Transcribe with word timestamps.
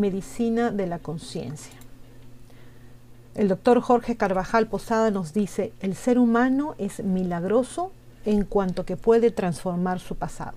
medicina 0.00 0.70
de 0.70 0.86
la 0.86 0.98
conciencia. 0.98 1.74
El 3.34 3.48
doctor 3.48 3.80
Jorge 3.80 4.16
Carvajal 4.16 4.66
Posada 4.66 5.10
nos 5.10 5.32
dice, 5.32 5.72
el 5.80 5.94
ser 5.94 6.18
humano 6.18 6.74
es 6.78 7.04
milagroso 7.04 7.92
en 8.24 8.44
cuanto 8.44 8.84
que 8.84 8.96
puede 8.96 9.30
transformar 9.30 10.00
su 10.00 10.16
pasado. 10.16 10.56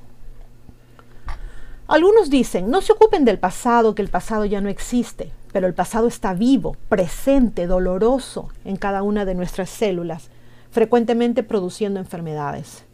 Algunos 1.87 2.29
dicen, 2.29 2.71
no 2.71 2.81
se 2.81 2.93
ocupen 2.93 3.25
del 3.25 3.37
pasado, 3.37 3.93
que 3.93 4.01
el 4.01 4.07
pasado 4.07 4.45
ya 4.45 4.61
no 4.61 4.69
existe, 4.69 5.31
pero 5.51 5.67
el 5.67 5.73
pasado 5.73 6.07
está 6.07 6.33
vivo, 6.33 6.75
presente, 6.89 7.67
doloroso 7.67 8.49
en 8.65 8.77
cada 8.77 9.03
una 9.03 9.25
de 9.25 9.35
nuestras 9.35 9.69
células, 9.69 10.29
frecuentemente 10.71 11.43
produciendo 11.43 11.99
enfermedades. 11.99 12.85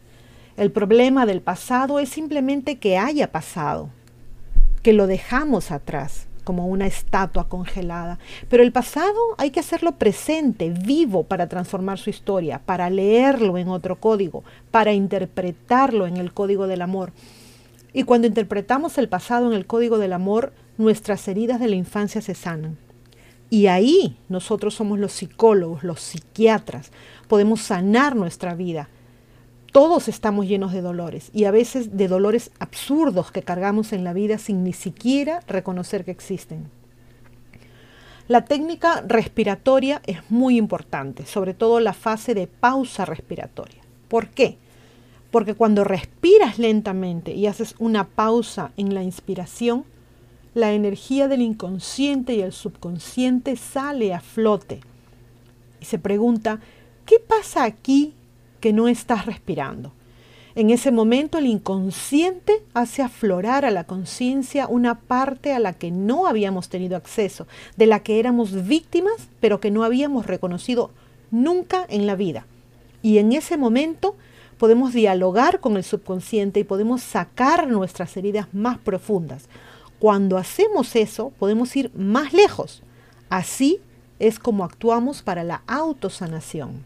El 0.56 0.72
problema 0.72 1.26
del 1.26 1.40
pasado 1.40 2.00
es 2.00 2.08
simplemente 2.08 2.78
que 2.78 2.98
haya 2.98 3.30
pasado, 3.30 3.88
que 4.82 4.92
lo 4.92 5.06
dejamos 5.06 5.70
atrás 5.70 6.26
como 6.48 6.66
una 6.66 6.86
estatua 6.86 7.46
congelada. 7.46 8.18
Pero 8.48 8.62
el 8.62 8.72
pasado 8.72 9.18
hay 9.36 9.50
que 9.50 9.60
hacerlo 9.60 9.96
presente, 9.96 10.70
vivo, 10.70 11.24
para 11.24 11.46
transformar 11.46 11.98
su 11.98 12.08
historia, 12.08 12.62
para 12.64 12.88
leerlo 12.88 13.58
en 13.58 13.68
otro 13.68 13.96
código, 14.00 14.44
para 14.70 14.94
interpretarlo 14.94 16.06
en 16.06 16.16
el 16.16 16.32
código 16.32 16.66
del 16.66 16.80
amor. 16.80 17.12
Y 17.92 18.04
cuando 18.04 18.26
interpretamos 18.26 18.96
el 18.96 19.10
pasado 19.10 19.46
en 19.48 19.52
el 19.52 19.66
código 19.66 19.98
del 19.98 20.14
amor, 20.14 20.54
nuestras 20.78 21.28
heridas 21.28 21.60
de 21.60 21.68
la 21.68 21.76
infancia 21.76 22.22
se 22.22 22.34
sanan. 22.34 22.78
Y 23.50 23.66
ahí 23.66 24.16
nosotros 24.30 24.74
somos 24.74 24.98
los 24.98 25.12
psicólogos, 25.12 25.84
los 25.84 26.00
psiquiatras, 26.00 26.92
podemos 27.28 27.60
sanar 27.60 28.16
nuestra 28.16 28.54
vida, 28.54 28.88
todos 29.72 30.08
estamos 30.08 30.46
llenos 30.46 30.72
de 30.72 30.80
dolores 30.80 31.30
y 31.32 31.44
a 31.44 31.50
veces 31.50 31.96
de 31.96 32.08
dolores 32.08 32.50
absurdos 32.58 33.30
que 33.30 33.42
cargamos 33.42 33.92
en 33.92 34.02
la 34.02 34.12
vida 34.12 34.38
sin 34.38 34.64
ni 34.64 34.72
siquiera 34.72 35.40
reconocer 35.46 36.04
que 36.04 36.10
existen. 36.10 36.70
La 38.28 38.44
técnica 38.44 39.02
respiratoria 39.06 40.02
es 40.06 40.30
muy 40.30 40.58
importante, 40.58 41.26
sobre 41.26 41.54
todo 41.54 41.80
la 41.80 41.92
fase 41.92 42.34
de 42.34 42.46
pausa 42.46 43.04
respiratoria. 43.04 43.80
¿Por 44.08 44.28
qué? 44.28 44.58
Porque 45.30 45.54
cuando 45.54 45.84
respiras 45.84 46.58
lentamente 46.58 47.32
y 47.32 47.46
haces 47.46 47.74
una 47.78 48.04
pausa 48.04 48.72
en 48.76 48.94
la 48.94 49.02
inspiración, 49.02 49.84
la 50.54 50.72
energía 50.72 51.28
del 51.28 51.42
inconsciente 51.42 52.34
y 52.34 52.40
el 52.40 52.52
subconsciente 52.52 53.56
sale 53.56 54.12
a 54.14 54.20
flote. 54.20 54.80
Y 55.80 55.84
se 55.84 55.98
pregunta, 55.98 56.60
¿qué 57.06 57.18
pasa 57.20 57.64
aquí 57.64 58.14
que 58.60 58.72
no 58.72 58.88
estás 58.88 59.26
respirando. 59.26 59.92
En 60.54 60.70
ese 60.70 60.90
momento 60.90 61.38
el 61.38 61.46
inconsciente 61.46 62.64
hace 62.74 63.02
aflorar 63.02 63.64
a 63.64 63.70
la 63.70 63.84
conciencia 63.84 64.66
una 64.66 64.98
parte 64.98 65.52
a 65.52 65.60
la 65.60 65.74
que 65.74 65.92
no 65.92 66.26
habíamos 66.26 66.68
tenido 66.68 66.96
acceso, 66.96 67.46
de 67.76 67.86
la 67.86 68.00
que 68.00 68.18
éramos 68.18 68.66
víctimas, 68.66 69.28
pero 69.38 69.60
que 69.60 69.70
no 69.70 69.84
habíamos 69.84 70.26
reconocido 70.26 70.90
nunca 71.30 71.86
en 71.88 72.06
la 72.08 72.16
vida. 72.16 72.46
Y 73.02 73.18
en 73.18 73.32
ese 73.32 73.56
momento 73.56 74.16
podemos 74.58 74.92
dialogar 74.92 75.60
con 75.60 75.76
el 75.76 75.84
subconsciente 75.84 76.58
y 76.58 76.64
podemos 76.64 77.02
sacar 77.02 77.68
nuestras 77.68 78.16
heridas 78.16 78.48
más 78.52 78.78
profundas. 78.78 79.44
Cuando 80.00 80.38
hacemos 80.38 80.96
eso, 80.96 81.32
podemos 81.38 81.76
ir 81.76 81.92
más 81.94 82.32
lejos. 82.32 82.82
Así 83.30 83.80
es 84.18 84.38
como 84.38 84.64
actuamos 84.64 85.22
para 85.22 85.44
la 85.44 85.62
autosanación. 85.68 86.84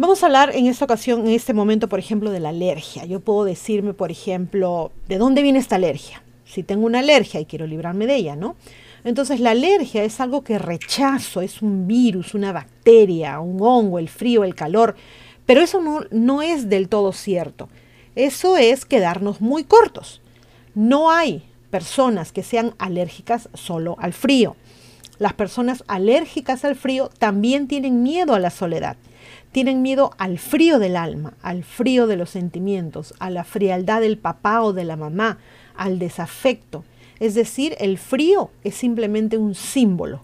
Vamos 0.00 0.22
a 0.22 0.26
hablar 0.28 0.56
en 0.56 0.66
esta 0.66 0.86
ocasión, 0.86 1.26
en 1.26 1.34
este 1.34 1.52
momento, 1.52 1.86
por 1.86 1.98
ejemplo, 1.98 2.30
de 2.30 2.40
la 2.40 2.48
alergia. 2.48 3.04
Yo 3.04 3.20
puedo 3.20 3.44
decirme, 3.44 3.92
por 3.92 4.10
ejemplo, 4.10 4.92
¿de 5.08 5.18
dónde 5.18 5.42
viene 5.42 5.58
esta 5.58 5.76
alergia? 5.76 6.22
Si 6.46 6.62
tengo 6.62 6.86
una 6.86 7.00
alergia 7.00 7.38
y 7.38 7.44
quiero 7.44 7.66
librarme 7.66 8.06
de 8.06 8.16
ella, 8.16 8.34
¿no? 8.34 8.56
Entonces 9.04 9.40
la 9.40 9.50
alergia 9.50 10.02
es 10.02 10.18
algo 10.18 10.42
que 10.42 10.58
rechazo, 10.58 11.42
es 11.42 11.60
un 11.60 11.86
virus, 11.86 12.32
una 12.32 12.50
bacteria, 12.50 13.40
un 13.40 13.58
hongo, 13.60 13.98
el 13.98 14.08
frío, 14.08 14.44
el 14.44 14.54
calor, 14.54 14.96
pero 15.44 15.60
eso 15.60 15.82
no, 15.82 16.00
no 16.10 16.40
es 16.40 16.70
del 16.70 16.88
todo 16.88 17.12
cierto. 17.12 17.68
Eso 18.14 18.56
es 18.56 18.86
quedarnos 18.86 19.42
muy 19.42 19.64
cortos. 19.64 20.22
No 20.74 21.10
hay 21.10 21.42
personas 21.70 22.32
que 22.32 22.42
sean 22.42 22.72
alérgicas 22.78 23.50
solo 23.52 23.96
al 23.98 24.14
frío. 24.14 24.56
Las 25.18 25.34
personas 25.34 25.84
alérgicas 25.88 26.64
al 26.64 26.74
frío 26.74 27.10
también 27.18 27.68
tienen 27.68 28.02
miedo 28.02 28.34
a 28.34 28.38
la 28.38 28.48
soledad 28.48 28.96
tienen 29.52 29.82
miedo 29.82 30.12
al 30.18 30.38
frío 30.38 30.78
del 30.78 30.96
alma, 30.96 31.34
al 31.42 31.64
frío 31.64 32.06
de 32.06 32.16
los 32.16 32.30
sentimientos, 32.30 33.14
a 33.18 33.30
la 33.30 33.44
frialdad 33.44 34.00
del 34.00 34.18
papá 34.18 34.62
o 34.62 34.72
de 34.72 34.84
la 34.84 34.96
mamá, 34.96 35.38
al 35.76 35.98
desafecto. 35.98 36.84
Es 37.18 37.34
decir, 37.34 37.76
el 37.80 37.98
frío 37.98 38.50
es 38.64 38.74
simplemente 38.74 39.36
un 39.38 39.54
símbolo. 39.54 40.22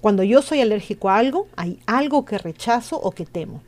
Cuando 0.00 0.22
yo 0.22 0.42
soy 0.42 0.60
alérgico 0.60 1.10
a 1.10 1.18
algo, 1.18 1.48
hay 1.56 1.78
algo 1.86 2.24
que 2.24 2.38
rechazo 2.38 2.96
o 3.00 3.10
que 3.10 3.26
temo. 3.26 3.62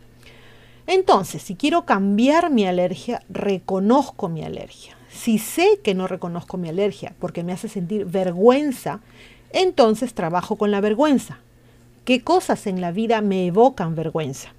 Entonces, 0.87 1.43
si 1.43 1.55
quiero 1.55 1.85
cambiar 1.85 2.51
mi 2.51 2.67
alergia, 2.67 3.23
reconozco 3.29 4.29
mi 4.29 4.43
alergia. 4.43 4.97
Si 5.11 5.39
sé 5.39 5.81
que 5.83 5.95
no 5.95 6.07
reconozco 6.07 6.57
mi 6.57 6.69
alergia 6.69 7.15
porque 7.19 7.45
me 7.45 7.53
hace 7.53 7.69
sentir 7.69 8.07
vergüenza, 8.07 9.01
entonces 9.53 10.15
trabajo 10.15 10.57
con 10.57 10.71
la 10.71 10.81
vergüenza. 10.81 11.39
¿Qué 12.05 12.23
cosas 12.23 12.67
en 12.67 12.81
la 12.81 12.91
vida 12.91 13.21
me 13.21 13.47
evocan 13.47 13.95
vergüenza? 13.95 14.55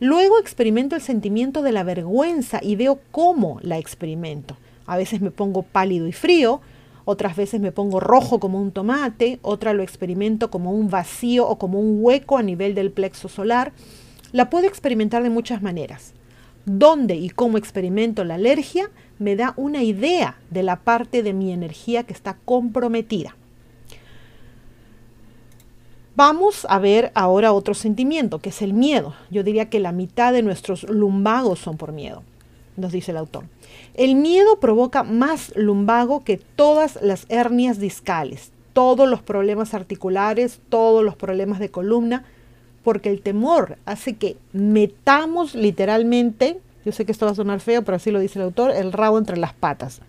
Luego 0.00 0.38
experimento 0.38 0.94
el 0.94 1.02
sentimiento 1.02 1.62
de 1.62 1.72
la 1.72 1.82
vergüenza 1.82 2.60
y 2.62 2.76
veo 2.76 3.00
cómo 3.10 3.58
la 3.62 3.78
experimento. 3.78 4.56
A 4.86 4.96
veces 4.96 5.20
me 5.20 5.32
pongo 5.32 5.62
pálido 5.62 6.06
y 6.06 6.12
frío, 6.12 6.60
otras 7.04 7.34
veces 7.36 7.60
me 7.60 7.72
pongo 7.72 7.98
rojo 7.98 8.38
como 8.38 8.60
un 8.60 8.70
tomate, 8.70 9.40
otra 9.42 9.72
lo 9.72 9.82
experimento 9.82 10.50
como 10.50 10.72
un 10.72 10.88
vacío 10.88 11.48
o 11.48 11.58
como 11.58 11.80
un 11.80 11.98
hueco 12.00 12.38
a 12.38 12.42
nivel 12.42 12.76
del 12.76 12.92
plexo 12.92 13.28
solar. 13.28 13.72
La 14.30 14.50
puedo 14.50 14.68
experimentar 14.68 15.22
de 15.24 15.30
muchas 15.30 15.62
maneras. 15.62 16.12
Dónde 16.64 17.16
y 17.16 17.30
cómo 17.30 17.58
experimento 17.58 18.24
la 18.24 18.34
alergia 18.34 18.90
me 19.18 19.34
da 19.34 19.54
una 19.56 19.82
idea 19.82 20.36
de 20.50 20.62
la 20.62 20.76
parte 20.76 21.22
de 21.22 21.32
mi 21.32 21.50
energía 21.50 22.04
que 22.04 22.12
está 22.12 22.36
comprometida. 22.44 23.37
Vamos 26.18 26.66
a 26.68 26.80
ver 26.80 27.12
ahora 27.14 27.52
otro 27.52 27.74
sentimiento, 27.74 28.40
que 28.40 28.48
es 28.48 28.60
el 28.60 28.72
miedo. 28.72 29.14
Yo 29.30 29.44
diría 29.44 29.70
que 29.70 29.78
la 29.78 29.92
mitad 29.92 30.32
de 30.32 30.42
nuestros 30.42 30.82
lumbagos 30.82 31.60
son 31.60 31.76
por 31.76 31.92
miedo, 31.92 32.24
nos 32.76 32.90
dice 32.90 33.12
el 33.12 33.18
autor. 33.18 33.44
El 33.94 34.16
miedo 34.16 34.58
provoca 34.58 35.04
más 35.04 35.52
lumbago 35.54 36.24
que 36.24 36.36
todas 36.36 36.98
las 37.02 37.24
hernias 37.28 37.78
discales, 37.78 38.50
todos 38.72 39.08
los 39.08 39.22
problemas 39.22 39.74
articulares, 39.74 40.58
todos 40.68 41.04
los 41.04 41.14
problemas 41.14 41.60
de 41.60 41.68
columna, 41.68 42.24
porque 42.82 43.10
el 43.10 43.22
temor 43.22 43.78
hace 43.84 44.16
que 44.16 44.36
metamos 44.52 45.54
literalmente, 45.54 46.58
yo 46.84 46.90
sé 46.90 47.04
que 47.04 47.12
esto 47.12 47.26
va 47.26 47.30
a 47.30 47.36
sonar 47.36 47.60
feo, 47.60 47.84
pero 47.84 47.94
así 47.94 48.10
lo 48.10 48.18
dice 48.18 48.40
el 48.40 48.46
autor, 48.46 48.72
el 48.72 48.92
rabo 48.92 49.18
entre 49.18 49.36
las 49.36 49.52
patas. 49.52 50.00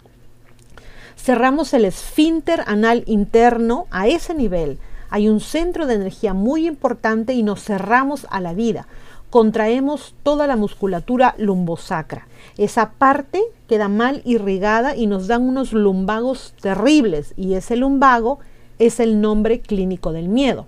Cerramos 1.16 1.72
el 1.76 1.86
esfínter 1.86 2.64
anal 2.66 3.04
interno 3.06 3.86
a 3.92 4.08
ese 4.08 4.34
nivel 4.34 4.80
hay 5.10 5.30
un 5.30 5.40
centro 5.40 5.88
de 5.88 5.96
energía 5.96 6.34
muy 6.34 6.68
importante 6.68 7.34
y 7.34 7.44
nos 7.44 7.64
cerramos 7.64 8.28
a 8.30 8.42
la 8.42 8.54
vida. 8.54 8.88
Contraemos 9.30 10.16
toda 10.24 10.48
la 10.48 10.56
musculatura 10.56 11.36
lumbosacra. 11.38 12.28
Esa 12.58 12.92
parte 12.92 13.42
queda 13.68 13.88
mal 13.88 14.22
irrigada 14.26 14.96
y 14.96 15.08
nos 15.08 15.28
dan 15.28 15.44
unos 15.44 15.74
lumbagos 15.74 16.54
terribles 16.62 17.34
y 17.38 17.54
ese 17.54 17.76
lumbago 17.76 18.40
es 18.80 19.00
el 19.00 19.22
nombre 19.22 19.60
clínico 19.60 20.14
del 20.14 20.30
miedo. 20.30 20.66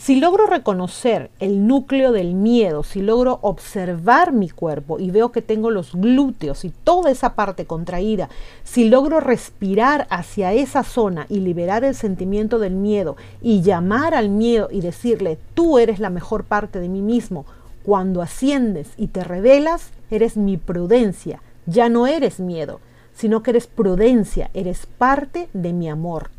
Si 0.00 0.20
logro 0.20 0.46
reconocer 0.46 1.28
el 1.40 1.66
núcleo 1.66 2.12
del 2.12 2.32
miedo, 2.32 2.84
si 2.84 3.02
logro 3.02 3.40
observar 3.42 4.32
mi 4.32 4.48
cuerpo 4.48 5.00
y 5.00 5.10
veo 5.10 5.32
que 5.32 5.42
tengo 5.42 5.72
los 5.72 5.92
glúteos 5.92 6.64
y 6.64 6.70
toda 6.70 7.10
esa 7.10 7.34
parte 7.34 7.66
contraída, 7.66 8.28
si 8.62 8.88
logro 8.88 9.18
respirar 9.18 10.06
hacia 10.08 10.52
esa 10.52 10.84
zona 10.84 11.26
y 11.28 11.40
liberar 11.40 11.82
el 11.82 11.96
sentimiento 11.96 12.60
del 12.60 12.74
miedo 12.74 13.16
y 13.42 13.60
llamar 13.62 14.14
al 14.14 14.28
miedo 14.28 14.68
y 14.70 14.82
decirle, 14.82 15.36
tú 15.54 15.80
eres 15.80 15.98
la 15.98 16.10
mejor 16.10 16.44
parte 16.44 16.78
de 16.78 16.88
mí 16.88 17.02
mismo, 17.02 17.44
cuando 17.82 18.22
asciendes 18.22 18.90
y 18.96 19.08
te 19.08 19.24
revelas, 19.24 19.90
eres 20.12 20.36
mi 20.36 20.58
prudencia, 20.58 21.42
ya 21.66 21.88
no 21.88 22.06
eres 22.06 22.38
miedo, 22.38 22.78
sino 23.14 23.42
que 23.42 23.50
eres 23.50 23.66
prudencia, 23.66 24.48
eres 24.54 24.86
parte 24.86 25.48
de 25.52 25.72
mi 25.72 25.90
amor. 25.90 26.30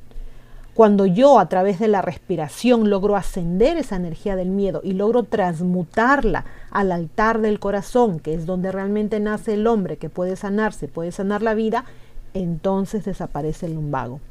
Cuando 0.79 1.05
yo 1.05 1.39
a 1.39 1.49
través 1.49 1.77
de 1.77 1.89
la 1.89 2.01
respiración 2.01 2.89
logro 2.89 3.17
ascender 3.17 3.75
esa 3.75 3.97
energía 3.97 4.37
del 4.37 4.49
miedo 4.49 4.79
y 4.81 4.93
logro 4.93 5.23
transmutarla 5.23 6.45
al 6.71 6.93
altar 6.93 7.41
del 7.41 7.59
corazón, 7.59 8.21
que 8.21 8.33
es 8.33 8.45
donde 8.45 8.71
realmente 8.71 9.19
nace 9.19 9.55
el 9.55 9.67
hombre 9.67 9.97
que 9.97 10.09
puede 10.09 10.37
sanarse, 10.37 10.87
puede 10.87 11.11
sanar 11.11 11.41
la 11.41 11.53
vida, 11.53 11.83
entonces 12.33 13.03
desaparece 13.03 13.65
el 13.65 13.73
lumbago. 13.73 14.21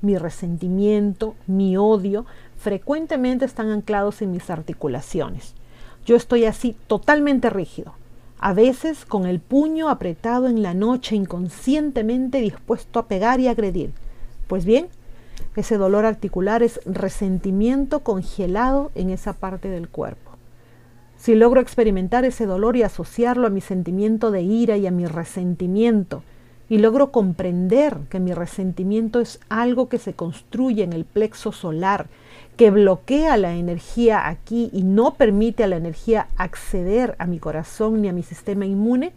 Mi 0.00 0.16
resentimiento, 0.16 1.34
mi 1.46 1.76
odio, 1.76 2.24
frecuentemente 2.56 3.44
están 3.44 3.68
anclados 3.68 4.22
en 4.22 4.30
mis 4.30 4.48
articulaciones. 4.48 5.52
Yo 6.06 6.16
estoy 6.16 6.46
así 6.46 6.74
totalmente 6.86 7.50
rígido, 7.50 7.92
a 8.38 8.54
veces 8.54 9.04
con 9.04 9.26
el 9.26 9.40
puño 9.40 9.90
apretado 9.90 10.48
en 10.48 10.62
la 10.62 10.72
noche 10.72 11.16
inconscientemente 11.16 12.38
dispuesto 12.40 12.98
a 12.98 13.08
pegar 13.08 13.40
y 13.40 13.48
agredir 13.48 13.92
Pues 14.46 14.64
bien, 14.64 14.88
ese 15.56 15.76
dolor 15.76 16.04
articular 16.04 16.62
es 16.62 16.80
resentimiento 16.86 18.00
congelado 18.00 18.90
en 18.94 19.10
esa 19.10 19.34
parte 19.34 19.68
del 19.68 19.88
cuerpo. 19.88 20.32
Si 21.16 21.34
logro 21.34 21.60
experimentar 21.60 22.24
ese 22.24 22.46
dolor 22.46 22.76
y 22.76 22.82
asociarlo 22.82 23.46
a 23.46 23.50
mi 23.50 23.60
sentimiento 23.60 24.30
de 24.30 24.42
ira 24.42 24.76
y 24.76 24.86
a 24.86 24.90
mi 24.90 25.06
resentimiento, 25.06 26.22
y 26.68 26.78
logro 26.78 27.12
comprender 27.12 27.98
que 28.08 28.18
mi 28.18 28.32
resentimiento 28.32 29.20
es 29.20 29.40
algo 29.50 29.90
que 29.90 29.98
se 29.98 30.14
construye 30.14 30.82
en 30.82 30.94
el 30.94 31.04
plexo 31.04 31.52
solar, 31.52 32.06
que 32.56 32.70
bloquea 32.70 33.36
la 33.36 33.54
energía 33.54 34.26
aquí 34.26 34.70
y 34.72 34.82
no 34.82 35.14
permite 35.14 35.64
a 35.64 35.66
la 35.66 35.76
energía 35.76 36.28
acceder 36.38 37.14
a 37.18 37.26
mi 37.26 37.38
corazón 37.38 38.00
ni 38.00 38.08
a 38.08 38.14
mi 38.14 38.22
sistema 38.22 38.64
inmune, 38.64 39.12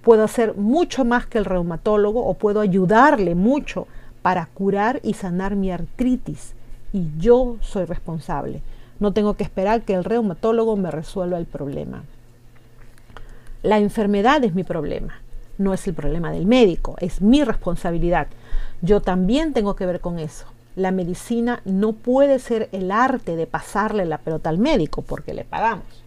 puedo 0.00 0.24
hacer 0.24 0.54
mucho 0.56 1.04
más 1.04 1.26
que 1.26 1.36
el 1.36 1.44
reumatólogo 1.44 2.24
o 2.24 2.34
puedo 2.34 2.60
ayudarle 2.60 3.34
mucho 3.34 3.86
para 4.24 4.46
curar 4.46 4.98
y 5.04 5.14
sanar 5.14 5.54
mi 5.54 5.70
artritis. 5.70 6.54
Y 6.92 7.10
yo 7.20 7.58
soy 7.60 7.84
responsable. 7.84 8.62
No 8.98 9.12
tengo 9.12 9.34
que 9.34 9.44
esperar 9.44 9.82
que 9.82 9.94
el 9.94 10.02
reumatólogo 10.02 10.76
me 10.76 10.90
resuelva 10.90 11.38
el 11.38 11.46
problema. 11.46 12.02
La 13.62 13.78
enfermedad 13.78 14.42
es 14.42 14.54
mi 14.54 14.64
problema 14.64 15.14
no 15.58 15.72
es 15.72 15.86
el 15.86 15.94
problema 15.94 16.32
del 16.32 16.46
médico, 16.46 16.96
es 17.00 17.20
mi 17.20 17.44
responsabilidad. 17.44 18.26
Yo 18.82 19.00
también 19.00 19.52
tengo 19.52 19.76
que 19.76 19.86
ver 19.86 20.00
con 20.00 20.18
eso. 20.18 20.46
La 20.76 20.90
medicina 20.90 21.60
no 21.64 21.92
puede 21.92 22.38
ser 22.38 22.68
el 22.72 22.90
arte 22.90 23.36
de 23.36 23.46
pasarle 23.46 24.04
la 24.04 24.18
pelota 24.18 24.50
al 24.50 24.58
médico 24.58 25.02
porque 25.02 25.34
le 25.34 25.44
pagamos. 25.44 26.03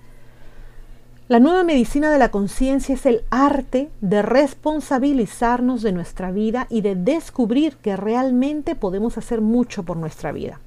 La 1.30 1.40
nueva 1.40 1.66
medicina 1.66 2.10
de 2.10 2.20
la 2.20 2.32
conciencia 2.32 2.96
es 2.96 3.06
el 3.06 3.22
arte 3.32 3.90
de 4.00 4.22
responsabilizarnos 4.22 5.82
de 5.82 5.92
nuestra 5.92 6.32
vida 6.32 6.68
y 6.70 6.80
de 6.80 6.96
descubrir 6.96 7.76
que 7.76 7.98
realmente 7.98 8.76
podemos 8.76 9.18
hacer 9.18 9.42
mucho 9.42 9.84
por 9.84 9.98
nuestra 9.98 10.32
vida. 10.32 10.62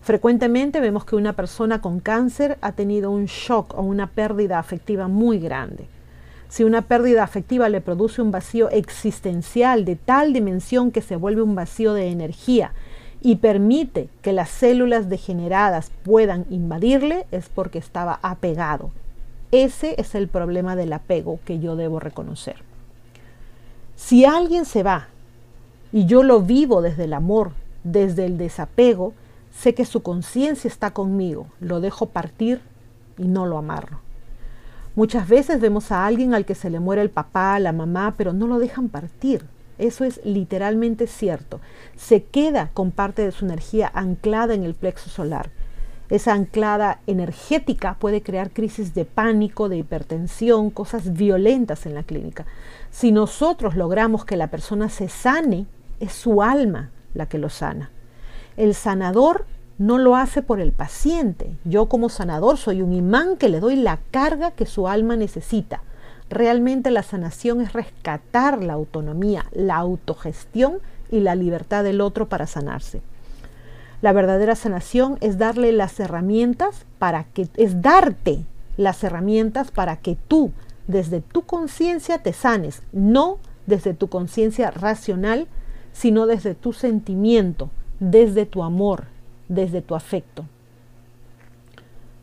Frecuentemente 0.00 0.78
vemos 0.78 1.04
que 1.04 1.16
una 1.16 1.32
persona 1.32 1.80
con 1.80 1.98
cáncer 1.98 2.56
ha 2.60 2.70
tenido 2.70 3.10
un 3.10 3.24
shock 3.24 3.76
o 3.76 3.82
una 3.82 4.06
pérdida 4.06 4.60
afectiva 4.60 5.08
muy 5.08 5.40
grande. 5.40 5.86
Si 6.48 6.62
una 6.62 6.82
pérdida 6.82 7.24
afectiva 7.24 7.68
le 7.68 7.80
produce 7.80 8.22
un 8.22 8.30
vacío 8.30 8.70
existencial 8.70 9.84
de 9.84 9.96
tal 9.96 10.32
dimensión 10.32 10.92
que 10.92 11.02
se 11.02 11.16
vuelve 11.16 11.42
un 11.42 11.56
vacío 11.56 11.94
de 11.94 12.12
energía 12.12 12.70
y 13.20 13.36
permite 13.36 14.08
que 14.22 14.32
las 14.32 14.50
células 14.50 15.08
degeneradas 15.08 15.90
puedan 16.04 16.46
invadirle, 16.48 17.26
es 17.32 17.48
porque 17.48 17.80
estaba 17.80 18.20
apegado. 18.22 18.92
Ese 19.52 19.94
es 19.98 20.14
el 20.14 20.28
problema 20.28 20.76
del 20.76 20.92
apego 20.92 21.38
que 21.44 21.58
yo 21.58 21.76
debo 21.76 22.00
reconocer. 22.00 22.56
Si 23.96 24.24
alguien 24.24 24.64
se 24.64 24.82
va 24.82 25.08
y 25.92 26.06
yo 26.06 26.22
lo 26.22 26.40
vivo 26.40 26.82
desde 26.82 27.04
el 27.04 27.12
amor, 27.12 27.52
desde 27.84 28.26
el 28.26 28.38
desapego, 28.38 29.14
sé 29.52 29.74
que 29.74 29.84
su 29.84 30.02
conciencia 30.02 30.68
está 30.68 30.92
conmigo, 30.92 31.46
lo 31.60 31.80
dejo 31.80 32.06
partir 32.06 32.60
y 33.16 33.24
no 33.24 33.46
lo 33.46 33.58
amarro. 33.58 34.00
Muchas 34.96 35.28
veces 35.28 35.60
vemos 35.60 35.90
a 35.90 36.06
alguien 36.06 36.34
al 36.34 36.44
que 36.44 36.54
se 36.54 36.70
le 36.70 36.80
muere 36.80 37.02
el 37.02 37.10
papá, 37.10 37.58
la 37.58 37.72
mamá, 37.72 38.14
pero 38.16 38.32
no 38.32 38.46
lo 38.46 38.58
dejan 38.58 38.88
partir. 38.88 39.44
Eso 39.76 40.04
es 40.04 40.20
literalmente 40.24 41.08
cierto. 41.08 41.60
Se 41.96 42.22
queda 42.22 42.70
con 42.74 42.92
parte 42.92 43.22
de 43.22 43.32
su 43.32 43.44
energía 43.44 43.90
anclada 43.92 44.54
en 44.54 44.62
el 44.62 44.74
plexo 44.74 45.10
solar. 45.10 45.50
Esa 46.10 46.34
anclada 46.34 47.00
energética 47.06 47.96
puede 47.98 48.22
crear 48.22 48.50
crisis 48.50 48.94
de 48.94 49.04
pánico, 49.04 49.68
de 49.68 49.78
hipertensión, 49.78 50.70
cosas 50.70 51.14
violentas 51.14 51.86
en 51.86 51.94
la 51.94 52.02
clínica. 52.02 52.44
Si 52.90 53.10
nosotros 53.10 53.74
logramos 53.74 54.24
que 54.24 54.36
la 54.36 54.48
persona 54.48 54.90
se 54.90 55.08
sane, 55.08 55.66
es 56.00 56.12
su 56.12 56.42
alma 56.42 56.90
la 57.14 57.26
que 57.26 57.38
lo 57.38 57.48
sana. 57.48 57.90
El 58.56 58.74
sanador 58.74 59.46
no 59.78 59.98
lo 59.98 60.14
hace 60.16 60.42
por 60.42 60.60
el 60.60 60.72
paciente. 60.72 61.56
Yo 61.64 61.86
como 61.86 62.08
sanador 62.08 62.58
soy 62.58 62.82
un 62.82 62.92
imán 62.92 63.36
que 63.36 63.48
le 63.48 63.60
doy 63.60 63.76
la 63.76 63.98
carga 64.10 64.50
que 64.50 64.66
su 64.66 64.86
alma 64.86 65.16
necesita. 65.16 65.82
Realmente 66.30 66.90
la 66.90 67.02
sanación 67.02 67.60
es 67.60 67.72
rescatar 67.72 68.62
la 68.62 68.74
autonomía, 68.74 69.46
la 69.52 69.76
autogestión 69.76 70.78
y 71.10 71.20
la 71.20 71.34
libertad 71.34 71.82
del 71.82 72.00
otro 72.00 72.28
para 72.28 72.46
sanarse. 72.46 73.02
La 74.04 74.12
verdadera 74.12 74.54
sanación 74.54 75.16
es 75.22 75.38
darle 75.38 75.72
las 75.72 75.98
herramientas 75.98 76.84
para 76.98 77.24
que 77.24 77.48
es 77.56 77.80
darte 77.80 78.44
las 78.76 79.02
herramientas 79.02 79.70
para 79.70 79.96
que 79.96 80.18
tú 80.28 80.52
desde 80.86 81.22
tu 81.22 81.46
conciencia 81.46 82.18
te 82.18 82.34
sanes, 82.34 82.82
no 82.92 83.38
desde 83.64 83.94
tu 83.94 84.08
conciencia 84.08 84.70
racional, 84.70 85.48
sino 85.94 86.26
desde 86.26 86.54
tu 86.54 86.74
sentimiento, 86.74 87.70
desde 87.98 88.44
tu 88.44 88.62
amor, 88.62 89.04
desde 89.48 89.80
tu 89.80 89.94
afecto. 89.94 90.44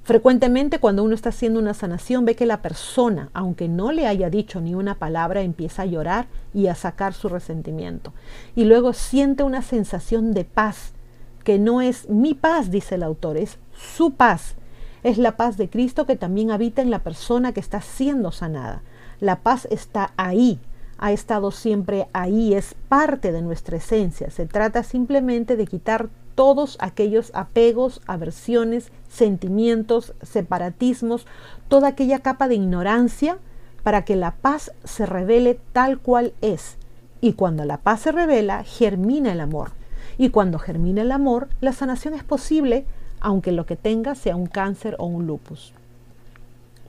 Frecuentemente 0.04 0.78
cuando 0.78 1.04
uno 1.04 1.16
está 1.16 1.30
haciendo 1.30 1.60
una 1.60 1.74
sanación 1.74 2.26
ve 2.26 2.36
que 2.36 2.46
la 2.46 2.62
persona, 2.62 3.32
aunque 3.34 3.68
no 3.68 3.92
le 3.92 4.06
haya 4.06 4.30
dicho 4.30 4.62
ni 4.62 4.76
una 4.76 5.00
palabra, 5.00 5.42
empieza 5.42 5.82
a 5.82 5.88
llorar 5.88 6.28
y 6.54 6.68
a 6.68 6.76
sacar 6.76 7.16
su 7.16 7.28
resentimiento. 7.28 8.14
Y 8.56 8.66
luego 8.66 8.94
siente 8.94 9.42
una 9.42 9.64
sensación 9.64 10.36
de 10.36 10.46
paz, 10.46 10.94
que 11.44 11.60
no 11.60 11.82
es 11.82 12.10
mi 12.10 12.34
paz, 12.34 12.72
dice 12.72 12.96
el 12.96 13.04
autor, 13.04 13.38
es 13.38 13.58
su 13.74 14.14
paz. 14.14 14.56
Es 15.04 15.18
la 15.18 15.36
paz 15.36 15.58
de 15.58 15.70
Cristo 15.70 16.06
que 16.06 16.16
también 16.16 16.52
habita 16.52 16.82
en 16.82 16.92
la 16.92 17.00
persona 17.00 17.54
que 17.54 17.60
está 17.60 17.82
siendo 17.82 18.32
sanada. 18.32 18.84
La 19.20 19.40
paz 19.40 19.68
está 19.72 20.14
ahí, 20.18 20.60
ha 20.98 21.12
estado 21.12 21.52
siempre 21.52 22.08
ahí, 22.14 22.54
es 22.54 22.76
parte 22.88 23.32
de 23.32 23.42
nuestra 23.42 23.78
esencia. 23.78 24.30
Se 24.30 24.46
trata 24.46 24.84
simplemente 24.84 25.58
de 25.58 25.66
quitar 25.66 26.10
todos 26.36 26.78
aquellos 26.80 27.32
apegos, 27.34 28.02
aversiones, 28.06 28.92
sentimientos, 29.10 30.14
separatismos, 30.22 31.26
toda 31.68 31.90
aquella 31.90 32.20
capa 32.20 32.48
de 32.48 32.56
ignorancia 32.56 33.38
para 33.84 34.06
que 34.06 34.16
la 34.16 34.36
paz 34.36 34.72
se 34.84 35.06
revele 35.06 35.60
tal 35.74 36.00
cual 36.00 36.34
es. 36.42 36.78
Y 37.20 37.34
cuando 37.34 37.66
la 37.66 37.78
paz 37.78 38.02
se 38.02 38.12
revela, 38.12 38.64
germina 38.64 39.32
el 39.32 39.42
amor. 39.42 39.72
Y 40.18 40.30
cuando 40.30 40.60
germina 40.60 41.02
el 41.02 41.12
amor, 41.12 41.50
la 41.62 41.74
sanación 41.74 42.14
es 42.14 42.24
posible, 42.24 42.86
aunque 43.20 43.52
lo 43.52 43.66
que 43.66 43.76
tenga 43.76 44.16
sea 44.16 44.36
un 44.36 44.48
cáncer 44.48 44.96
o 45.00 45.06
un 45.06 45.28
lupus. 45.28 45.74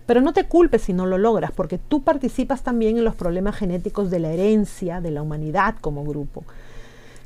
Pero 0.07 0.21
no 0.21 0.33
te 0.33 0.45
culpes 0.45 0.83
si 0.83 0.93
no 0.93 1.07
lo 1.07 1.19
logras, 1.19 1.53
porque 1.53 1.79
tú 1.79 2.03
participas 2.03 2.63
también 2.63 2.99
en 2.99 3.05
los 3.05 3.15
problemas 3.15 3.57
genéticos 3.57 4.11
de 4.11 4.19
la 4.19 4.33
herencia 4.33 5.01
de 5.01 5.11
la 5.11 5.23
humanidad 5.23 5.77
como 5.81 6.05
grupo. 6.05 6.45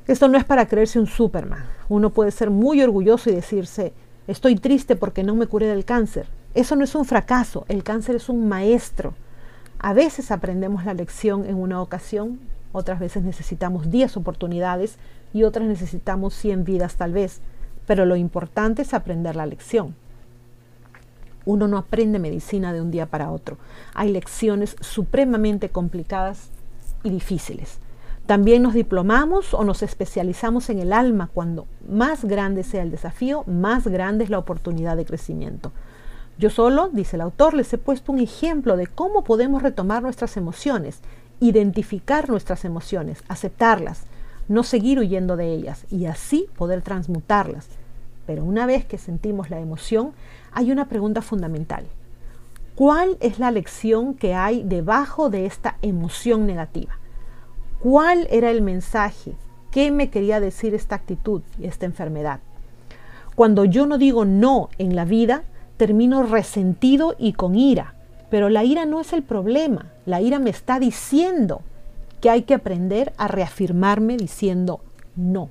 Esto 0.06 0.28
no 0.28 0.38
es 0.38 0.44
para 0.44 0.66
creerse 0.66 1.00
un 1.00 1.06
Superman. 1.06 1.64
Uno 1.88 2.10
puede 2.10 2.30
ser 2.30 2.50
muy 2.50 2.80
orgulloso 2.82 3.30
y 3.30 3.34
decirse, 3.34 3.92
estoy 4.26 4.56
triste 4.56 4.94
porque 4.94 5.24
no 5.24 5.34
me 5.34 5.46
curé 5.46 5.66
del 5.66 5.84
cáncer. 5.84 6.26
Eso 6.54 6.76
no 6.76 6.84
es 6.84 6.94
un 6.94 7.04
fracaso, 7.04 7.64
el 7.68 7.82
cáncer 7.82 8.16
es 8.16 8.28
un 8.28 8.48
maestro. 8.48 9.14
A 9.78 9.92
veces 9.92 10.30
aprendemos 10.30 10.84
la 10.84 10.94
lección 10.94 11.44
en 11.44 11.56
una 11.56 11.82
ocasión, 11.82 12.38
otras 12.72 13.00
veces 13.00 13.24
necesitamos 13.24 13.90
10 13.90 14.16
oportunidades 14.16 14.96
y 15.36 15.44
otras 15.44 15.68
necesitamos 15.68 16.32
100 16.32 16.64
vidas 16.64 16.96
tal 16.96 17.12
vez, 17.12 17.42
pero 17.86 18.06
lo 18.06 18.16
importante 18.16 18.80
es 18.80 18.94
aprender 18.94 19.36
la 19.36 19.44
lección. 19.44 19.94
Uno 21.44 21.68
no 21.68 21.76
aprende 21.76 22.18
medicina 22.18 22.72
de 22.72 22.80
un 22.80 22.90
día 22.90 23.04
para 23.04 23.30
otro. 23.30 23.58
Hay 23.92 24.10
lecciones 24.10 24.76
supremamente 24.80 25.68
complicadas 25.68 26.48
y 27.02 27.10
difíciles. 27.10 27.80
También 28.24 28.62
nos 28.62 28.72
diplomamos 28.72 29.52
o 29.52 29.62
nos 29.62 29.82
especializamos 29.82 30.70
en 30.70 30.78
el 30.78 30.94
alma. 30.94 31.28
Cuando 31.34 31.66
más 31.86 32.24
grande 32.24 32.62
sea 32.62 32.82
el 32.82 32.90
desafío, 32.90 33.44
más 33.46 33.86
grande 33.86 34.24
es 34.24 34.30
la 34.30 34.38
oportunidad 34.38 34.96
de 34.96 35.04
crecimiento. 35.04 35.70
Yo 36.38 36.48
solo, 36.48 36.88
dice 36.88 37.16
el 37.16 37.20
autor, 37.20 37.52
les 37.52 37.70
he 37.74 37.78
puesto 37.78 38.10
un 38.10 38.20
ejemplo 38.20 38.78
de 38.78 38.86
cómo 38.86 39.22
podemos 39.22 39.62
retomar 39.62 40.02
nuestras 40.02 40.38
emociones, 40.38 41.00
identificar 41.40 42.30
nuestras 42.30 42.64
emociones, 42.64 43.22
aceptarlas, 43.28 44.06
no 44.48 44.62
seguir 44.62 44.98
huyendo 44.98 45.36
de 45.36 45.52
ellas 45.52 45.84
y 45.90 46.06
así 46.06 46.46
poder 46.56 46.82
transmutarlas. 46.82 47.68
Pero 48.26 48.44
una 48.44 48.66
vez 48.66 48.84
que 48.84 48.98
sentimos 48.98 49.50
la 49.50 49.60
emoción, 49.60 50.12
hay 50.52 50.72
una 50.72 50.88
pregunta 50.88 51.22
fundamental. 51.22 51.84
¿Cuál 52.74 53.16
es 53.20 53.38
la 53.38 53.50
lección 53.50 54.14
que 54.14 54.34
hay 54.34 54.62
debajo 54.62 55.30
de 55.30 55.46
esta 55.46 55.76
emoción 55.80 56.46
negativa? 56.46 56.98
¿Cuál 57.80 58.26
era 58.30 58.50
el 58.50 58.62
mensaje? 58.62 59.32
¿Qué 59.70 59.90
me 59.90 60.10
quería 60.10 60.40
decir 60.40 60.74
esta 60.74 60.96
actitud 60.96 61.42
y 61.58 61.66
esta 61.66 61.86
enfermedad? 61.86 62.40
Cuando 63.34 63.64
yo 63.64 63.86
no 63.86 63.98
digo 63.98 64.24
no 64.24 64.70
en 64.78 64.96
la 64.96 65.04
vida, 65.04 65.44
termino 65.76 66.22
resentido 66.22 67.14
y 67.18 67.34
con 67.34 67.54
ira. 67.54 67.94
Pero 68.30 68.48
la 68.48 68.64
ira 68.64 68.86
no 68.86 69.00
es 69.00 69.12
el 69.12 69.22
problema. 69.22 69.92
La 70.04 70.20
ira 70.20 70.38
me 70.38 70.50
está 70.50 70.80
diciendo 70.80 71.62
que 72.26 72.30
hay 72.30 72.42
que 72.42 72.54
aprender 72.54 73.12
a 73.18 73.28
reafirmarme 73.28 74.16
diciendo 74.16 74.80
no. 75.14 75.48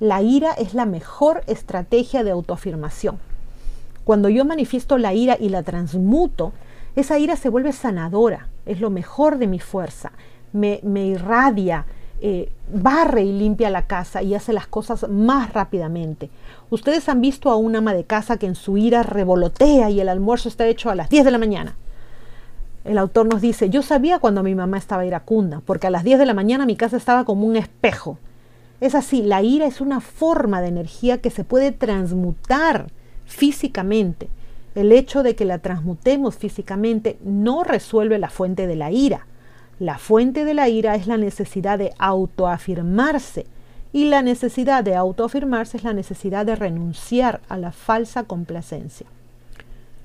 La 0.00 0.22
ira 0.22 0.52
es 0.52 0.72
la 0.72 0.86
mejor 0.86 1.42
estrategia 1.48 2.24
de 2.24 2.30
autoafirmación. 2.30 3.18
Cuando 4.04 4.30
yo 4.30 4.46
manifiesto 4.46 4.96
la 4.96 5.12
ira 5.12 5.36
y 5.38 5.50
la 5.50 5.62
transmuto, 5.64 6.54
esa 6.94 7.18
ira 7.18 7.36
se 7.36 7.50
vuelve 7.50 7.74
sanadora, 7.74 8.48
es 8.64 8.80
lo 8.80 8.88
mejor 8.88 9.36
de 9.36 9.48
mi 9.48 9.58
fuerza, 9.58 10.12
me, 10.54 10.80
irradia, 10.82 11.84
eh, 12.22 12.50
barre 12.72 13.24
y 13.24 13.38
limpia 13.38 13.68
la 13.68 13.86
casa 13.86 14.22
y 14.22 14.34
hace 14.34 14.54
las 14.54 14.68
cosas 14.68 15.06
más 15.10 15.52
rápidamente. 15.52 16.30
Ustedes 16.70 17.06
han 17.10 17.20
visto 17.20 17.50
a 17.50 17.56
una 17.56 17.80
ama 17.80 17.92
de 17.92 18.04
casa 18.04 18.38
que 18.38 18.46
en 18.46 18.54
su 18.54 18.78
ira 18.78 19.02
revolotea 19.02 19.90
y 19.90 20.00
el 20.00 20.08
almuerzo 20.08 20.48
está 20.48 20.66
hecho 20.66 20.88
a 20.88 20.94
las 20.94 21.10
10 21.10 21.26
de 21.26 21.30
la 21.32 21.38
mañana. 21.38 21.76
El 22.86 22.98
autor 22.98 23.26
nos 23.26 23.40
dice, 23.40 23.68
yo 23.68 23.82
sabía 23.82 24.18
cuando 24.18 24.42
mi 24.42 24.54
mamá 24.54 24.78
estaba 24.78 25.04
iracunda, 25.04 25.60
porque 25.66 25.86
a 25.86 25.90
las 25.90 26.04
10 26.04 26.18
de 26.18 26.26
la 26.26 26.34
mañana 26.34 26.66
mi 26.66 26.76
casa 26.76 26.96
estaba 26.96 27.24
como 27.24 27.46
un 27.46 27.56
espejo. 27.56 28.18
Es 28.80 28.94
así, 28.94 29.22
la 29.22 29.42
ira 29.42 29.66
es 29.66 29.80
una 29.80 30.00
forma 30.00 30.60
de 30.60 30.68
energía 30.68 31.20
que 31.20 31.30
se 31.30 31.44
puede 31.44 31.72
transmutar 31.72 32.86
físicamente. 33.24 34.28
El 34.74 34.92
hecho 34.92 35.22
de 35.22 35.34
que 35.34 35.44
la 35.44 35.58
transmutemos 35.58 36.36
físicamente 36.36 37.18
no 37.24 37.64
resuelve 37.64 38.18
la 38.18 38.30
fuente 38.30 38.66
de 38.66 38.76
la 38.76 38.90
ira 38.90 39.26
la 39.78 39.98
fuente 39.98 40.46
de 40.46 40.54
la 40.54 40.70
ira 40.70 40.94
es 40.94 41.06
la 41.06 41.18
necesidad 41.18 41.78
de 41.78 41.92
autoafirmarse 41.98 43.44
y 43.92 44.06
la 44.06 44.22
necesidad 44.22 44.82
de 44.82 44.94
autoafirmarse 44.94 45.76
es 45.76 45.84
la 45.84 45.92
necesidad 45.92 46.46
de 46.46 46.56
renunciar 46.56 47.42
a 47.50 47.58
la 47.58 47.72
falsa 47.72 48.22
complacencia. 48.22 49.06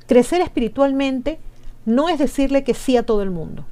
Crecer 0.07 0.41
espiritualmente 0.41 1.39
no 1.85 2.09
es 2.09 2.19
decirle 2.19 2.63
que 2.63 2.73
sí 2.73 2.97
a 2.97 3.03
todo 3.03 3.21
el 3.21 3.31
mundo. 3.31 3.65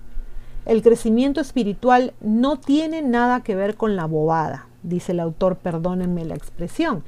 El 0.65 0.81
crecimiento 0.81 1.41
espiritual 1.41 2.13
no 2.21 2.59
tiene 2.59 3.01
nada 3.01 3.41
que 3.41 3.55
ver 3.55 3.75
con 3.75 3.95
la 3.95 4.05
bobada, 4.05 4.67
dice 4.83 5.13
el 5.13 5.19
autor, 5.19 5.55
perdónenme 5.57 6.25
la 6.25 6.35
expresión. 6.35 7.03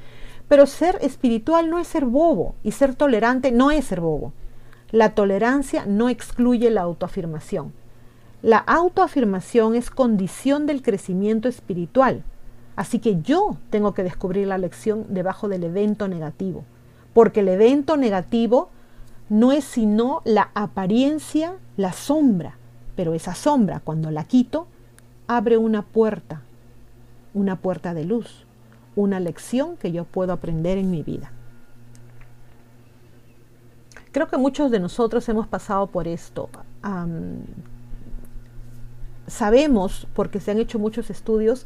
Pero 0.48 0.66
ser 0.66 0.98
espiritual 1.00 1.70
no 1.70 1.78
es 1.78 1.86
ser 1.86 2.04
bobo 2.04 2.54
y 2.62 2.72
ser 2.72 2.94
tolerante 2.94 3.52
no 3.52 3.70
es 3.70 3.86
ser 3.86 4.00
bobo. 4.00 4.32
La 4.90 5.14
tolerancia 5.14 5.86
no 5.86 6.08
excluye 6.08 6.70
la 6.70 6.82
autoafirmación. 6.82 7.72
La 8.42 8.58
autoafirmación 8.58 9.74
es 9.76 9.90
condición 9.90 10.66
del 10.66 10.82
crecimiento 10.82 11.48
espiritual. 11.48 12.24
Así 12.76 12.98
que 12.98 13.22
yo 13.22 13.56
tengo 13.70 13.94
que 13.94 14.02
descubrir 14.02 14.48
la 14.48 14.58
lección 14.58 15.06
debajo 15.08 15.48
del 15.48 15.64
evento 15.64 16.08
negativo. 16.08 16.64
Porque 17.14 17.40
el 17.40 17.48
evento 17.48 17.96
negativo 17.96 18.68
no 19.32 19.50
es 19.50 19.64
sino 19.64 20.20
la 20.26 20.50
apariencia, 20.52 21.56
la 21.78 21.94
sombra. 21.94 22.58
Pero 22.94 23.14
esa 23.14 23.34
sombra, 23.34 23.80
cuando 23.80 24.10
la 24.10 24.24
quito, 24.24 24.66
abre 25.26 25.56
una 25.56 25.80
puerta, 25.80 26.42
una 27.32 27.56
puerta 27.56 27.94
de 27.94 28.04
luz, 28.04 28.44
una 28.94 29.20
lección 29.20 29.78
que 29.78 29.90
yo 29.90 30.04
puedo 30.04 30.34
aprender 30.34 30.76
en 30.76 30.90
mi 30.90 31.02
vida. 31.02 31.32
Creo 34.12 34.28
que 34.28 34.36
muchos 34.36 34.70
de 34.70 34.80
nosotros 34.80 35.26
hemos 35.30 35.46
pasado 35.46 35.86
por 35.86 36.06
esto 36.08 36.50
sabemos, 39.26 40.06
porque 40.12 40.40
se 40.40 40.50
han 40.50 40.58
hecho 40.58 40.78
muchos 40.78 41.08
estudios, 41.08 41.64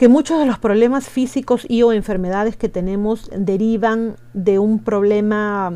que 0.00 0.08
muchos 0.08 0.38
de 0.38 0.46
los 0.46 0.58
problemas 0.58 1.10
físicos 1.10 1.66
y 1.68 1.82
o 1.82 1.92
enfermedades 1.92 2.56
que 2.56 2.70
tenemos 2.70 3.30
derivan 3.36 4.16
de 4.32 4.58
un 4.58 4.78
problema, 4.78 5.70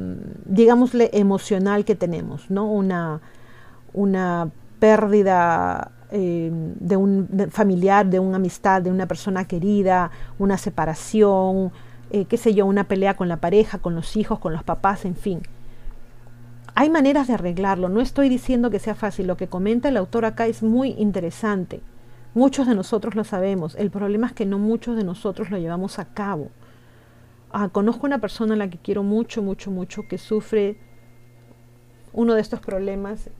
digámosle, 0.46 1.10
emocional 1.12 1.84
que 1.84 1.94
tenemos, 1.94 2.50
¿no? 2.50 2.64
Una, 2.72 3.20
una 3.92 4.48
pérdida 4.78 5.90
eh, 6.10 6.50
de 6.50 6.96
un 6.96 7.28
familiar, 7.50 8.06
de 8.06 8.18
una 8.18 8.36
amistad, 8.36 8.80
de 8.80 8.90
una 8.90 9.04
persona 9.04 9.44
querida, 9.44 10.10
una 10.38 10.56
separación, 10.56 11.70
eh, 12.10 12.24
qué 12.24 12.38
sé 12.38 12.54
yo, 12.54 12.64
una 12.64 12.84
pelea 12.84 13.18
con 13.18 13.28
la 13.28 13.36
pareja, 13.36 13.76
con 13.76 13.94
los 13.94 14.16
hijos, 14.16 14.38
con 14.38 14.54
los 14.54 14.62
papás, 14.62 15.04
en 15.04 15.16
fin. 15.16 15.42
Hay 16.74 16.88
maneras 16.88 17.26
de 17.26 17.34
arreglarlo, 17.34 17.90
no 17.90 18.00
estoy 18.00 18.30
diciendo 18.30 18.70
que 18.70 18.78
sea 18.78 18.94
fácil, 18.94 19.26
lo 19.26 19.36
que 19.36 19.48
comenta 19.48 19.90
el 19.90 19.98
autor 19.98 20.24
acá 20.24 20.46
es 20.46 20.62
muy 20.62 20.92
interesante. 20.92 21.82
Muchos 22.34 22.66
de 22.66 22.74
nosotros 22.74 23.14
lo 23.14 23.24
sabemos, 23.24 23.74
el 23.76 23.90
problema 23.90 24.26
es 24.26 24.32
que 24.32 24.46
no 24.46 24.58
muchos 24.58 24.96
de 24.96 25.04
nosotros 25.04 25.50
lo 25.50 25.58
llevamos 25.58 25.98
a 25.98 26.06
cabo. 26.06 26.50
Ah, 27.50 27.68
conozco 27.68 28.06
una 28.06 28.18
persona 28.18 28.54
a 28.54 28.56
la 28.56 28.68
que 28.68 28.78
quiero 28.78 29.02
mucho, 29.02 29.42
mucho, 29.42 29.70
mucho, 29.70 30.08
que 30.08 30.18
sufre 30.18 30.76
uno 32.12 32.34
de 32.34 32.40
estos 32.40 32.60
problemas 32.60 33.30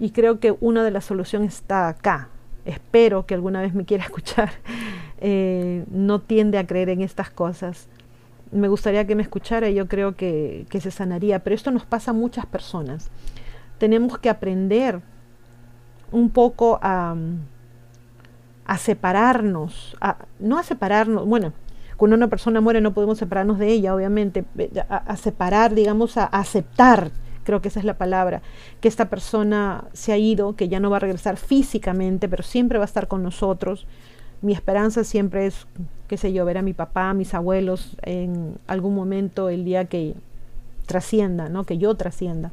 y 0.00 0.10
creo 0.10 0.40
que 0.40 0.56
una 0.60 0.82
de 0.82 0.90
las 0.90 1.04
soluciones 1.04 1.54
está 1.54 1.88
acá. 1.88 2.28
Espero 2.64 3.26
que 3.26 3.34
alguna 3.34 3.60
vez 3.60 3.74
me 3.74 3.84
quiera 3.84 4.04
escuchar. 4.10 4.50
Eh, 5.20 5.84
no 5.90 6.20
tiende 6.20 6.58
a 6.58 6.66
creer 6.66 6.88
en 6.88 7.02
estas 7.02 7.30
cosas 7.30 7.88
me 8.50 8.68
gustaría 8.68 9.06
que 9.06 9.14
me 9.14 9.22
escuchara 9.22 9.68
y 9.68 9.74
yo 9.74 9.88
creo 9.88 10.16
que, 10.16 10.66
se 10.70 10.90
sanaría, 10.90 11.40
pero 11.40 11.54
esto 11.54 11.70
nos 11.70 11.84
pasa 11.84 12.12
a 12.12 12.14
muchas 12.14 12.46
personas. 12.46 13.10
Tenemos 13.78 14.18
que 14.18 14.30
aprender 14.30 15.00
un 16.10 16.30
poco 16.30 16.78
a, 16.82 17.14
a 18.68 18.78
separarnos, 18.78 19.96
no 20.38 20.58
a 20.58 20.62
separarnos, 20.62 21.26
bueno, 21.26 21.52
cuando 21.96 22.16
una 22.16 22.28
persona 22.28 22.60
muere 22.60 22.80
no 22.80 22.94
podemos 22.94 23.18
separarnos 23.18 23.58
de 23.58 23.68
ella, 23.68 23.94
obviamente, 23.94 24.44
a, 24.88 25.16
separar, 25.16 25.74
digamos, 25.74 26.16
a, 26.16 26.26
aceptar, 26.26 27.10
creo 27.42 27.60
que 27.60 27.68
esa 27.68 27.80
es 27.80 27.84
la 27.84 27.98
palabra, 27.98 28.42
que 28.80 28.86
esta 28.86 29.08
persona 29.10 29.86
se 29.92 30.12
ha 30.12 30.16
ido, 30.16 30.54
que 30.54 30.68
ya 30.68 30.78
no 30.78 30.90
va 30.90 30.98
a 30.98 31.00
regresar 31.00 31.38
físicamente, 31.38 32.28
pero 32.28 32.44
siempre 32.44 32.78
va 32.78 32.84
a 32.84 32.86
estar 32.86 33.08
con 33.08 33.24
nosotros. 33.24 33.88
Mi 34.42 34.52
esperanza 34.52 35.02
siempre 35.02 35.46
es 35.46 35.66
qué 36.08 36.16
sé 36.16 36.32
yo, 36.32 36.44
ver 36.44 36.58
a 36.58 36.62
mi 36.62 36.72
papá, 36.72 37.10
a 37.10 37.14
mis 37.14 37.34
abuelos 37.34 37.96
en 38.02 38.58
algún 38.66 38.94
momento 38.94 39.50
el 39.50 39.64
día 39.64 39.84
que 39.84 40.14
trascienda, 40.86 41.48
¿no? 41.48 41.64
que 41.64 41.78
yo 41.78 41.94
trascienda. 41.94 42.50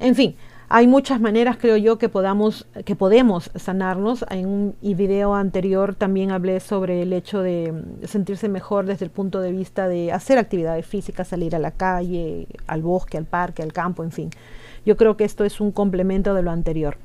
En 0.00 0.14
fin, 0.14 0.36
hay 0.70 0.86
muchas 0.86 1.18
maneras, 1.18 1.56
creo 1.58 1.78
yo, 1.78 1.96
que 1.96 2.10
podamos, 2.10 2.66
que 2.84 2.94
podemos 2.94 3.50
sanarnos. 3.54 4.26
En 4.28 4.46
un 4.46 4.76
video 4.82 5.34
anterior 5.34 5.94
también 5.94 6.30
hablé 6.30 6.60
sobre 6.60 7.00
el 7.02 7.14
hecho 7.14 7.40
de 7.40 7.72
sentirse 8.04 8.50
mejor 8.50 8.84
desde 8.84 9.06
el 9.06 9.10
punto 9.10 9.40
de 9.40 9.50
vista 9.50 9.88
de 9.88 10.12
hacer 10.12 10.36
actividades 10.36 10.84
físicas, 10.84 11.28
salir 11.28 11.56
a 11.56 11.58
la 11.58 11.70
calle, 11.70 12.48
al 12.66 12.82
bosque, 12.82 13.16
al 13.16 13.24
parque, 13.24 13.62
al 13.62 13.72
campo, 13.72 14.04
en 14.04 14.12
fin. 14.12 14.30
Yo 14.84 14.98
creo 14.98 15.16
que 15.16 15.24
esto 15.24 15.44
es 15.44 15.58
un 15.58 15.72
complemento 15.72 16.34
de 16.34 16.42
lo 16.42 16.50
anterior. 16.50 16.98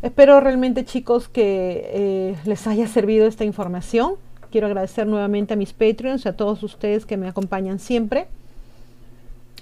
Espero 0.00 0.40
realmente 0.40 0.86
chicos 0.86 1.28
que 1.28 1.90
eh, 1.92 2.36
les 2.46 2.66
haya 2.66 2.86
servido 2.86 3.26
esta 3.26 3.44
información. 3.44 4.14
Quiero 4.50 4.66
agradecer 4.66 5.06
nuevamente 5.06 5.52
a 5.52 5.56
mis 5.58 5.74
Patreons, 5.74 6.24
a 6.24 6.34
todos 6.34 6.62
ustedes 6.62 7.04
que 7.04 7.18
me 7.18 7.28
acompañan 7.28 7.80
siempre. 7.80 8.28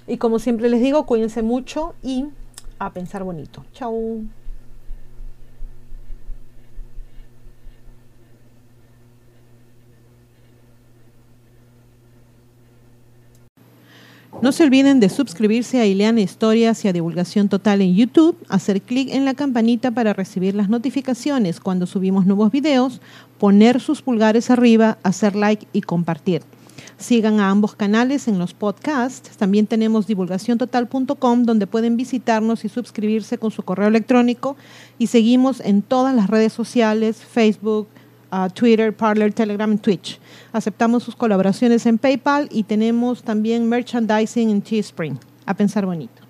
Y 0.07 0.15
como 0.15 0.39
siempre 0.39 0.69
les 0.69 0.79
digo, 0.79 1.05
cuídense 1.05 1.41
mucho 1.41 1.93
y 2.01 2.27
a 2.79 2.91
pensar 2.91 3.23
bonito. 3.23 3.65
Chao. 3.73 4.21
No 14.39 14.51
se 14.51 14.63
olviden 14.63 14.99
de 14.99 15.09
suscribirse 15.09 15.81
a 15.81 15.87
Ileana 15.87 16.21
Historias 16.21 16.85
y 16.85 16.87
a 16.87 16.93
Divulgación 16.93 17.49
Total 17.49 17.81
en 17.81 17.95
YouTube, 17.95 18.37
hacer 18.49 18.83
clic 18.83 19.09
en 19.11 19.25
la 19.25 19.33
campanita 19.33 19.89
para 19.89 20.13
recibir 20.13 20.53
las 20.53 20.69
notificaciones 20.69 21.59
cuando 21.59 21.87
subimos 21.87 22.27
nuevos 22.27 22.51
videos, 22.51 23.01
poner 23.39 23.81
sus 23.81 24.03
pulgares 24.03 24.51
arriba, 24.51 24.99
hacer 25.01 25.35
like 25.35 25.65
y 25.73 25.81
compartir. 25.81 26.43
Sigan 26.97 27.39
a 27.39 27.49
ambos 27.49 27.75
canales 27.75 28.27
en 28.27 28.39
los 28.39 28.53
podcasts. 28.53 29.37
También 29.37 29.67
tenemos 29.67 30.07
divulgaciontotal.com 30.07 31.43
donde 31.43 31.67
pueden 31.67 31.95
visitarnos 31.95 32.65
y 32.65 32.69
suscribirse 32.69 33.37
con 33.37 33.51
su 33.51 33.63
correo 33.63 33.87
electrónico. 33.87 34.57
Y 34.97 35.07
seguimos 35.07 35.59
en 35.59 35.83
todas 35.83 36.15
las 36.15 36.27
redes 36.27 36.53
sociales, 36.53 37.17
Facebook, 37.17 37.87
Twitter, 38.53 38.95
Parler, 38.95 39.33
Telegram 39.33 39.77
Twitch. 39.77 40.19
Aceptamos 40.51 41.03
sus 41.03 41.15
colaboraciones 41.15 41.85
en 41.85 41.97
PayPal 41.97 42.49
y 42.51 42.63
tenemos 42.63 43.23
también 43.23 43.69
merchandising 43.69 44.49
en 44.49 44.61
Teespring. 44.61 45.19
A 45.45 45.53
pensar 45.53 45.85
bonito. 45.85 46.26